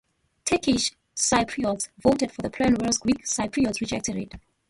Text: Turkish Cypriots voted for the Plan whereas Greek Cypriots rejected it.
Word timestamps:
Turkish 0.45 0.93
Cypriots 1.15 1.89
voted 1.99 2.31
for 2.31 2.41
the 2.41 2.49
Plan 2.49 2.73
whereas 2.73 2.97
Greek 2.97 3.23
Cypriots 3.23 3.81
rejected 3.81 4.15
it. 4.15 4.33